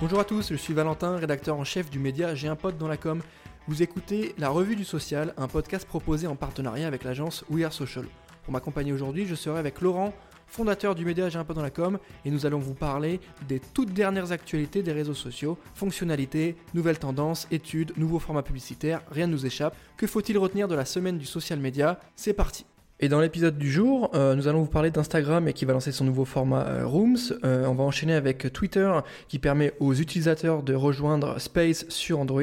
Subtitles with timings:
[0.00, 2.88] Bonjour à tous, je suis Valentin, rédacteur en chef du média J'ai un pote dans
[2.88, 3.20] la com.
[3.68, 7.72] Vous écoutez La Revue du Social, un podcast proposé en partenariat avec l'agence We Are
[7.74, 8.06] Social.
[8.44, 10.14] Pour m'accompagner aujourd'hui, je serai avec Laurent,
[10.46, 13.60] fondateur du média J'ai un pote dans la com, et nous allons vous parler des
[13.60, 19.32] toutes dernières actualités des réseaux sociaux, fonctionnalités, nouvelles tendances, études, nouveaux formats publicitaires, rien ne
[19.32, 19.76] nous échappe.
[19.98, 22.64] Que faut-il retenir de la semaine du social media C'est parti
[23.02, 25.90] et dans l'épisode du jour, euh, nous allons vous parler d'Instagram et qui va lancer
[25.90, 27.16] son nouveau format euh, Rooms.
[27.44, 28.92] Euh, on va enchaîner avec Twitter
[29.26, 32.42] qui permet aux utilisateurs de rejoindre Space sur Android,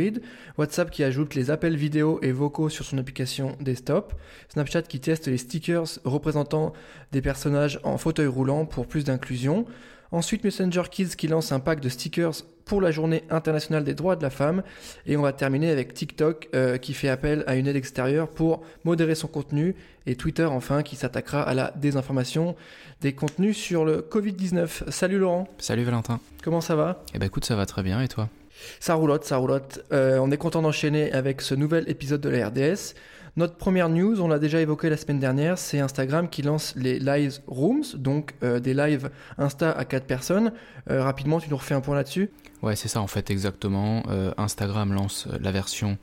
[0.58, 4.16] WhatsApp qui ajoute les appels vidéo et vocaux sur son application desktop,
[4.50, 6.74] Snapchat qui teste les stickers représentant
[7.12, 9.68] des personnages en fauteuil roulant pour plus d'inclusion,
[10.12, 12.34] Ensuite, Messenger Kids qui lance un pack de stickers
[12.68, 14.62] pour la journée internationale des droits de la femme.
[15.06, 18.62] Et on va terminer avec TikTok euh, qui fait appel à une aide extérieure pour
[18.84, 19.76] modérer son contenu.
[20.06, 22.56] Et Twitter enfin qui s'attaquera à la désinformation
[23.02, 24.90] des contenus sur le Covid-19.
[24.90, 25.48] Salut Laurent.
[25.58, 26.20] Salut Valentin.
[26.44, 27.04] Comment ça va?
[27.14, 28.30] Eh ben écoute, ça va très bien et toi?
[28.80, 29.86] Ça roulotte, ça roulotte.
[29.92, 32.96] Euh, on est content d'enchaîner avec ce nouvel épisode de la RDS.
[33.36, 36.98] Notre première news, on l'a déjà évoqué la semaine dernière, c'est Instagram qui lance les
[36.98, 40.52] Live Rooms, donc euh, des lives Insta à 4 personnes.
[40.90, 42.32] Euh, rapidement, tu nous refais un point là-dessus?
[42.64, 44.04] Ouais, c'est ça en fait exactement.
[44.38, 46.00] Instagram lance la version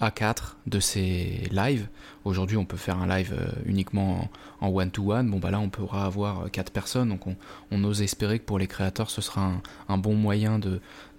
[0.00, 1.88] A4 de ses lives.
[2.24, 4.28] Aujourd'hui, on peut faire un live uniquement
[4.60, 5.30] en one-to-one.
[5.30, 7.08] Bon, bah là, on pourra avoir 4 personnes.
[7.08, 7.22] Donc,
[7.70, 9.52] on, ose espérer que pour les créateurs, ce sera
[9.88, 10.60] un bon moyen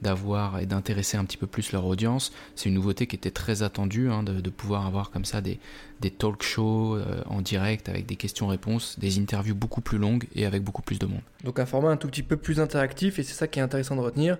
[0.02, 2.32] d'avoir et d'intéresser un petit peu plus leur audience.
[2.56, 5.60] C'est une nouveauté qui était très attendue, hein, de, pouvoir avoir comme ça des,
[6.02, 10.46] des talk shows euh, en direct avec des questions-réponses, des interviews beaucoup plus longues et
[10.46, 11.22] avec beaucoup plus de monde.
[11.44, 13.96] Donc un format un tout petit peu plus interactif et c'est ça qui est intéressant
[13.96, 14.38] de retenir.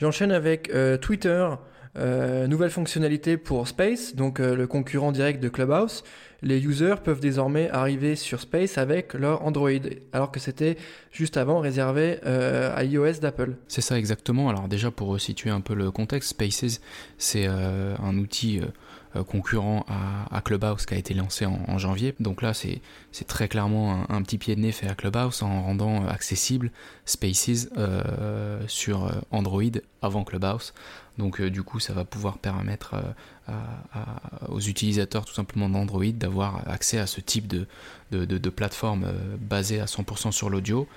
[0.00, 1.48] J'enchaîne avec euh, Twitter.
[1.98, 6.02] Euh, nouvelle fonctionnalité pour Space, donc le concurrent direct de Clubhouse
[6.42, 9.70] les users peuvent désormais arriver sur Space avec leur Android,
[10.12, 10.76] alors que c'était
[11.12, 13.54] juste avant réservé euh, à iOS d'Apple.
[13.68, 14.48] C'est ça exactement.
[14.48, 16.80] Alors déjà pour situer un peu le contexte, Spaces
[17.16, 18.68] c'est euh, un outil euh, euh,
[19.26, 19.84] concurrent
[20.30, 22.14] à, Clubhouse qui a été lancé en, janvier.
[22.20, 22.80] Donc là, c'est
[23.26, 26.70] très clairement un, petit pied de nez fait à Clubhouse en rendant accessible
[27.04, 29.62] Spaces euh, sur Android
[30.00, 30.72] avant Clubhouse.
[31.18, 32.94] Donc du coup, ça va pouvoir permettre
[34.48, 37.66] aux utilisateurs tout simplement d'Android d'avoir accès à ce type de,
[38.10, 39.06] de, plateforme
[39.38, 40.88] basée à 100% sur l'audio.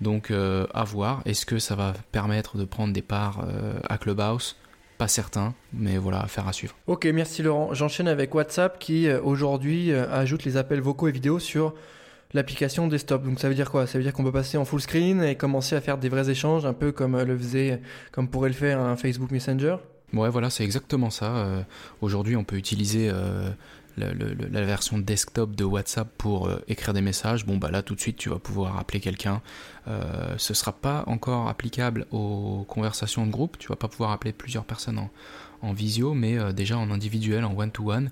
[0.00, 3.46] Donc à voir, est-ce que ça va permettre de prendre des parts
[3.88, 4.56] à Clubhouse?
[4.98, 6.74] Pas certain, mais voilà, affaire à suivre.
[6.86, 7.74] Ok, merci Laurent.
[7.74, 11.74] J'enchaîne avec WhatsApp qui euh, aujourd'hui euh, ajoute les appels vocaux et vidéos sur
[12.32, 13.24] l'application desktop.
[13.24, 13.86] Donc ça veut dire quoi?
[13.86, 16.30] Ça veut dire qu'on peut passer en full screen et commencer à faire des vrais
[16.30, 17.80] échanges, un peu comme euh, le faisait,
[18.12, 19.76] comme pourrait le faire un Facebook Messenger?
[20.12, 21.64] Ouais, voilà, c'est exactement ça.
[22.00, 23.10] aujourd'hui, on peut utiliser
[23.96, 28.00] la version desktop de WhatsApp pour euh, écrire des messages, bon bah là tout de
[28.00, 29.42] suite tu vas pouvoir appeler quelqu'un.
[29.86, 34.32] Euh, ce sera pas encore applicable aux conversations de groupe, tu vas pas pouvoir appeler
[34.32, 34.98] plusieurs personnes
[35.62, 38.10] en, visio, mais euh, déjà en individuel, en one-to-one.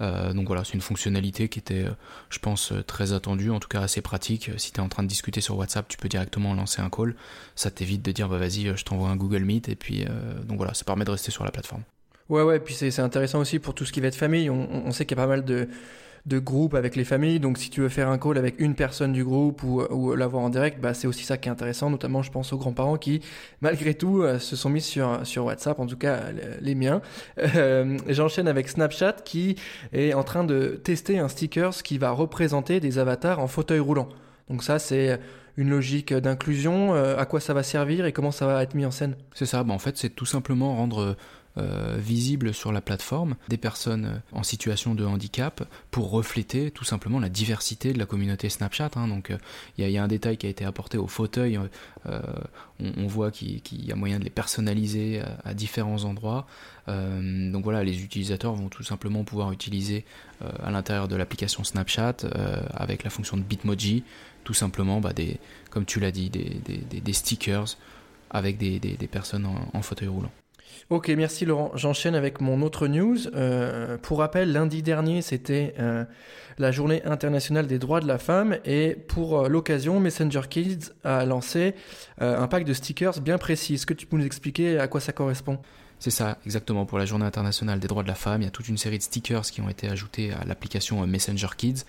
[0.00, 1.86] donc voilà, c'est une fonctionnalité qui était,
[2.30, 4.50] je pense, très attendue, en tout cas assez pratique.
[4.56, 7.14] Si tu es en train de discuter sur WhatsApp, tu peux directement lancer un call.
[7.56, 9.68] Ça t'évite de dire, bah vas-y, je t'envoie un Google Meet.
[9.68, 10.06] Et puis,
[10.44, 11.82] donc voilà, ça permet de rester sur la plateforme.
[12.28, 14.50] Ouais, ouais, puis c'est intéressant aussi pour tout ce qui va être famille.
[14.50, 15.68] On, on sait qu'il y a pas mal de,
[16.26, 19.12] de groupes avec les familles, donc si tu veux faire un call avec une personne
[19.12, 22.22] du groupe ou, ou l'avoir en direct, bah, c'est aussi ça qui est intéressant, notamment
[22.22, 23.22] je pense aux grands-parents qui,
[23.62, 26.20] malgré tout, euh, se sont mis sur, sur WhatsApp, en tout cas
[26.60, 27.00] les miens.
[27.56, 29.56] Euh, J'enchaîne avec Snapchat qui
[29.92, 34.08] est en train de tester un sticker qui va représenter des avatars en fauteuil roulant.
[34.50, 35.18] Donc ça, c'est
[35.56, 38.84] une logique d'inclusion, euh, à quoi ça va servir et comment ça va être mis
[38.84, 39.16] en scène?
[39.34, 41.16] C'est ça, bah en fait c'est tout simplement rendre
[41.58, 47.18] euh, visibles sur la plateforme des personnes en situation de handicap pour refléter tout simplement
[47.18, 48.90] la diversité de la communauté Snapchat.
[48.94, 49.08] Hein.
[49.08, 49.32] Donc
[49.76, 51.58] il y, a un détail qui a été apporté au fauteuil,
[52.06, 52.20] euh,
[52.80, 56.46] on, voit qu'il y a moyen de les personnaliser à, différents endroits.
[56.88, 60.04] Euh, donc voilà, les utilisateurs vont tout simplement pouvoir utiliser
[60.62, 62.18] à l'intérieur de l'application Snapchat
[62.72, 64.04] avec la fonction de Bitmoji,
[64.44, 65.12] tout simplement, bah,
[65.70, 67.76] comme tu l'as dit, des, stickers
[68.30, 70.30] avec des, personnes en fauteuil roulant.
[70.90, 71.70] Ok, merci Laurent.
[71.74, 73.16] J'enchaîne avec mon autre news.
[73.34, 76.04] Euh, pour rappel, lundi dernier, c'était euh,
[76.56, 81.26] la journée internationale des droits de la femme et pour euh, l'occasion, Messenger Kids a
[81.26, 81.74] lancé
[82.20, 83.74] un pack de stickers bien précis.
[83.74, 85.58] Est-ce que tu peux nous expliquer à quoi ça correspond?
[85.98, 86.86] C'est ça, exactement.
[86.86, 88.98] Pour la Journée internationale des droits de la femme, il y a toute une série
[88.98, 91.84] de stickers qui ont été ajoutés à l'application Messenger Kids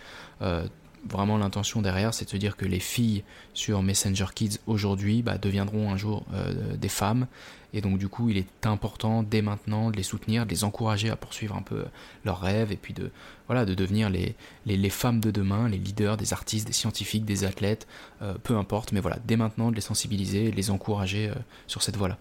[1.07, 3.23] vraiment l'intention derrière, c'est de se dire que les filles
[3.53, 7.27] sur Messenger Kids aujourd'hui bah, deviendront un jour euh, des femmes.
[7.73, 11.09] Et donc du coup, il est important dès maintenant de les soutenir, de les encourager
[11.09, 11.85] à poursuivre un peu
[12.25, 13.11] leurs rêves et puis de,
[13.47, 14.35] voilà, de devenir les,
[14.65, 17.87] les, femmes de demain, les leaders, des artistes, des scientifiques, des athlètes,
[18.21, 18.91] euh, peu importe.
[18.91, 21.35] Mais voilà, dès maintenant de les sensibiliser de les encourager euh,
[21.67, 22.17] sur cette voie-là.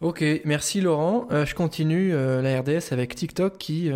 [0.00, 1.26] Ok, merci Laurent.
[1.30, 3.90] je continue la RDS avec TikTok qui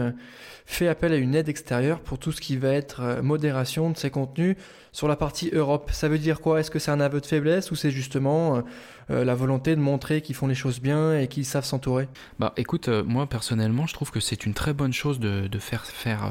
[0.67, 4.11] fait appel à une aide extérieure pour tout ce qui va être modération de ses
[4.11, 4.57] contenus
[4.93, 5.91] sur la partie Europe.
[5.93, 6.61] Ça veut dire quoi?
[6.61, 8.63] Est-ce que c'est un aveu de faiblesse ou c'est justement
[9.11, 12.09] euh, la volonté de montrer qu'ils font les choses bien et qu'ils savent s'entourer?
[12.39, 15.85] Bah écoute, euh, moi personnellement, je trouve que c'est une très bonne chose de, faire
[15.85, 16.31] faire euh,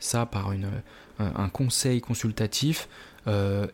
[0.00, 0.52] ça par
[1.18, 2.88] un conseil consultatif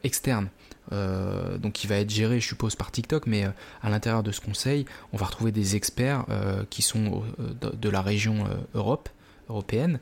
[0.02, 0.49] externe.
[0.90, 3.44] donc qui va être géré, je suppose, par TikTok, mais
[3.82, 6.25] à l'intérieur de ce conseil, on va retrouver des experts
[6.70, 7.22] qui sont
[7.60, 8.44] de, la région
[8.75, 9.08] Europe,
[9.49, 10.00] européenne,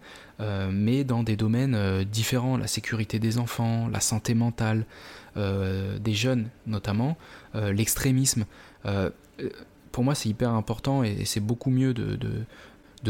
[0.71, 4.85] mais dans des domaines différents, la sécurité des enfants, la santé mentale,
[5.37, 7.17] des jeunes notamment,
[7.55, 8.45] euh, l'extrémisme.
[8.87, 9.11] Euh,
[9.93, 12.45] pour moi, c'est hyper important et, c'est beaucoup mieux de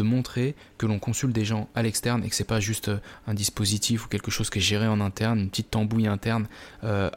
[0.02, 3.34] montrer que l'on consulte des gens à l'externe et que c'est pas juste euh, un
[3.34, 6.46] dispositif ou quelque chose qui est géré en interne, une petite tambouille interne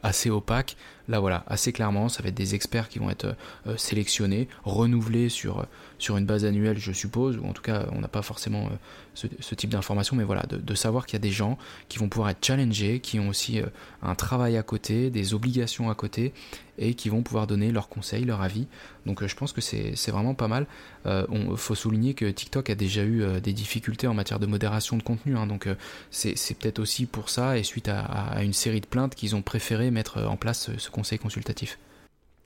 [0.02, 0.76] assez opaque.
[1.08, 3.36] Là voilà, assez clairement, ça va être des experts qui vont être
[3.76, 5.66] sélectionnés, renouvelés sur,
[5.98, 8.70] sur une base annuelle, je suppose, ou en tout cas, on n'a pas forcément
[9.14, 11.58] ce, type d'information, mais voilà, de, savoir qu'il y a des gens
[11.88, 13.60] qui vont pouvoir être challengés, qui ont aussi
[14.02, 16.32] un travail à côté, des obligations à côté,
[16.78, 18.66] et qui vont pouvoir donner leurs conseils, leur avis.
[19.06, 20.66] Donc euh, je pense que c'est vraiment pas mal.
[21.04, 24.46] Il euh, faut souligner que TikTok a déjà eu euh, des difficultés en matière de
[24.46, 25.46] modération de contenu, hein.
[25.46, 25.68] donc
[26.10, 29.90] c'est peut-être aussi pour ça et suite à, une série de plaintes qu'ils ont préféré
[29.90, 31.78] mettre en place ce, conseil consultatif.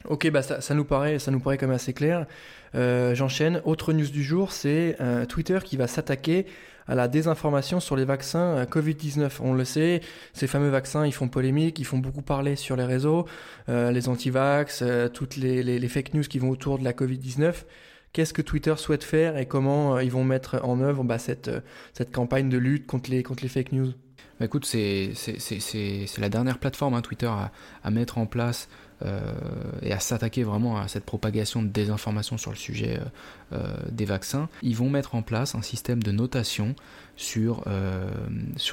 [0.09, 2.27] Ok, bah ça, nous paraît, ça nous paraît comme assez clair.
[2.75, 3.61] J'enchaîne.
[3.65, 4.97] Autre news du jour, c'est
[5.29, 6.47] Twitter qui va s'attaquer
[6.89, 9.31] à la désinformation sur les vaccins euh, Covid-19.
[9.41, 10.01] On le sait,
[10.33, 13.27] ces fameux vaccins, ils font polémique, ils font beaucoup parler sur les réseaux,
[13.69, 17.65] euh, les anti-vax, euh, toutes les, fake news qui vont autour de la Covid-19.
[18.13, 21.51] Qu'est-ce que Twitter souhaite faire et comment ils vont mettre en œuvre bah, cette,
[22.11, 23.93] campagne de lutte contre les fake news?
[24.39, 25.13] Bah, écoute, c'est
[26.19, 27.31] la dernière plateforme, hein, Twitter,
[27.83, 28.69] à, mettre en place
[29.05, 29.21] euh,
[29.83, 34.05] et à s'attaquer vraiment à cette propagation de désinformation sur le sujet euh, euh, des
[34.05, 36.75] vaccins, ils vont mettre en place un système de notation
[37.17, 37.65] sur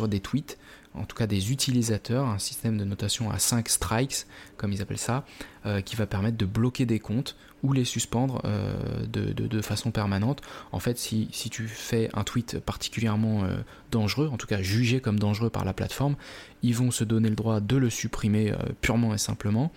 [0.07, 0.57] des tweets
[0.95, 4.25] en tout cas des utilisateurs, un système de notation à 5 strikes,
[4.57, 5.25] comme ils appellent ça,
[5.83, 8.43] qui va permettre de bloquer des comptes ou les suspendre
[9.11, 10.41] de, façon permanente.
[10.71, 13.47] En fait, si, tu fais un tweet particulièrement
[13.89, 16.15] dangereux, en tout cas jugé comme dangereux par la plateforme,
[16.61, 19.71] ils vont se donner le droit de le supprimer purement et simplement.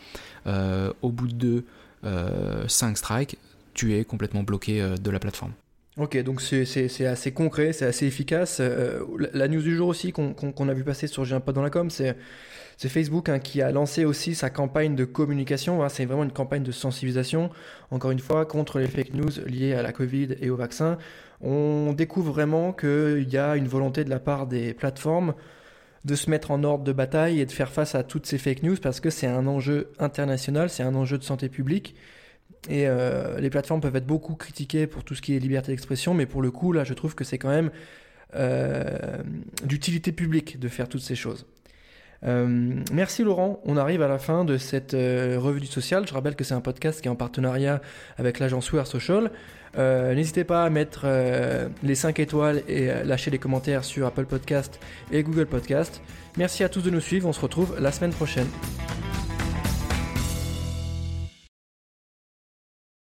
[0.46, 1.64] Euh, au bout de
[2.02, 3.38] 5 euh, strikes,
[3.74, 5.52] tu es complètement bloqué euh, de la plateforme.
[5.98, 8.62] Ok, donc c'est assez concret, c'est assez efficace.
[9.32, 12.14] la news du jour aussi qu'on a vu passer sur J'ai dans la com, c'est
[12.78, 15.86] Facebook hein, qui a lancé aussi sa campagne de communication.
[15.88, 17.50] c'est vraiment une campagne de sensibilisation,
[17.90, 20.98] encore une fois, contre les fake news liées à la Covid et au vaccin.
[21.40, 25.34] On découvre vraiment qu'il y a une volonté de la part des plateformes
[26.04, 28.62] de se mettre en ordre de bataille et de faire face à toutes ces fake
[28.62, 31.96] news parce que c'est un enjeu international, c'est un enjeu de santé publique.
[32.68, 36.14] Et euh, les plateformes peuvent être beaucoup critiquées pour tout ce qui est liberté d'expression,
[36.14, 37.70] mais pour le coup, là, je trouve que c'est quand même
[38.34, 39.18] euh,
[39.64, 41.46] d'utilité publique de faire toutes ces choses.
[42.24, 46.06] Euh, merci Laurent, on arrive à la fin de cette revue du social.
[46.06, 47.80] Je rappelle que c'est un podcast qui est en partenariat
[48.18, 49.30] avec l'agence We Social.
[49.76, 51.06] N'hésitez pas à mettre
[51.84, 54.80] les 5 étoiles et lâcher des commentaires sur Apple Podcast
[55.12, 56.02] et Google Podcast.
[56.36, 58.48] Merci à tous de nous suivre, on se retrouve la semaine prochaine.